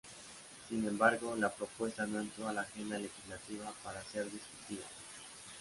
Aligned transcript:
Sin 0.67 0.83
embargo, 0.87 1.35
la 1.35 1.51
propuesta 1.51 2.07
no 2.07 2.19
entró 2.19 2.47
a 2.47 2.53
la 2.53 2.61
agenda 2.61 2.97
legislativa 2.97 3.71
para 3.83 4.03
ser 4.05 4.23
discutida. 4.31 4.87